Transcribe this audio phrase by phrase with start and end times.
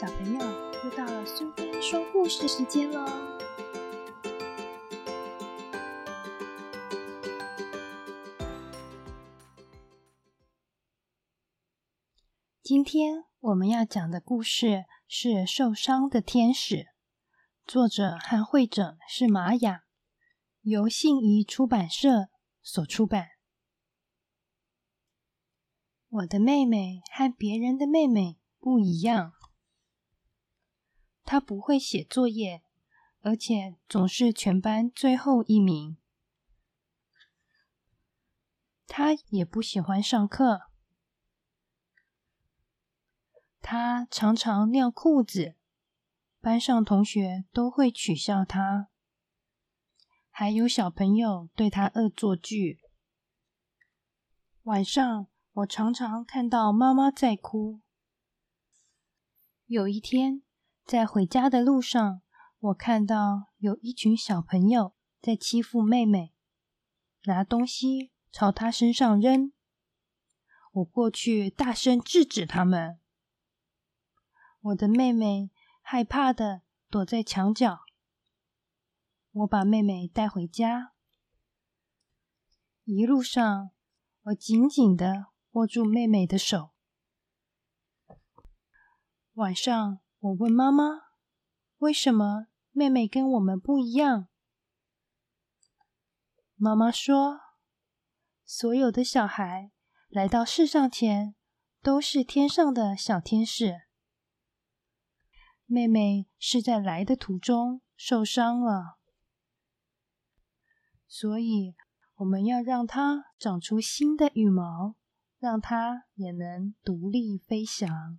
[0.00, 0.38] 小朋友，
[0.84, 3.04] 又到了苏菲说故事时间喽！
[12.62, 16.76] 今天我们要讲的故事是《受伤的天使》，
[17.66, 19.82] 作者和绘者是玛雅，
[20.60, 22.28] 由信宜出版社
[22.62, 23.30] 所出版。
[26.08, 29.32] 我的妹妹和别人的妹妹不一样。
[31.30, 32.62] 他不会写作业，
[33.20, 35.98] 而且总是全班最后一名。
[38.86, 40.70] 他也不喜欢上课。
[43.60, 45.54] 他常常尿裤子，
[46.40, 48.88] 班上同学都会取笑他，
[50.30, 52.80] 还有小朋友对他恶作剧。
[54.62, 55.26] 晚上。
[55.58, 57.80] 我常常看到妈妈在哭。
[59.66, 60.44] 有一天，
[60.88, 62.22] 在回家的路上，
[62.60, 66.32] 我看到有一群小朋友在欺负妹妹，
[67.24, 69.52] 拿东西朝她身上扔。
[70.72, 72.98] 我过去大声制止他们。
[74.62, 75.50] 我的妹妹
[75.82, 77.80] 害怕的躲在墙角。
[79.32, 80.94] 我把妹妹带回家，
[82.84, 83.72] 一路上
[84.22, 85.26] 我紧紧的。
[85.52, 86.70] 握住妹妹的手。
[89.34, 90.84] 晚上，我问妈妈
[91.78, 94.28] ：“为什么妹妹跟我们不一样？”
[96.56, 97.40] 妈妈说
[98.44, 99.72] ：“所有的小孩
[100.08, 101.34] 来到世上前
[101.82, 103.82] 都是天上的小天使。
[105.66, 108.98] 妹妹是在来的途中受伤了，
[111.06, 111.74] 所以
[112.16, 114.96] 我们要让她长出新的羽毛。”
[115.40, 118.18] 让她也能独立飞翔。